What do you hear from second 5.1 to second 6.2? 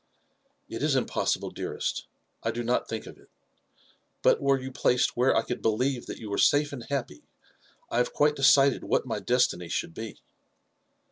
where I could believe that